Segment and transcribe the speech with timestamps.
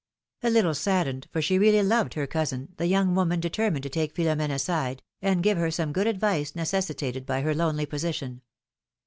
[0.43, 3.89] ^^ A little saddened, for she really loved her cousin, the young woman determined to
[3.89, 8.41] take Philornene aside, and give her some good advice necessitated by her lonely position.